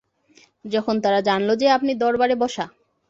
যখন 0.65 0.95
তারা 1.03 1.19
জানল 1.21 1.49
যে, 1.55 1.67
আপনি 1.69 1.91
দরবারে 1.95 2.35
বসা। 2.35 2.65